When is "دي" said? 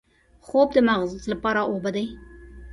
1.95-2.05